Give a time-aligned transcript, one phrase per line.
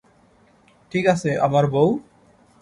[0.91, 1.89] ঠিকাছে, আমার বউ?